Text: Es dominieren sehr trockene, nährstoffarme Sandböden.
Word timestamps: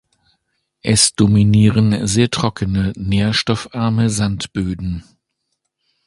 Es 0.81 1.13
dominieren 1.13 2.07
sehr 2.07 2.31
trockene, 2.31 2.91
nährstoffarme 2.95 4.09
Sandböden. 4.09 5.03